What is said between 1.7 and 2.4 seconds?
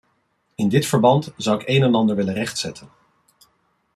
en ander willen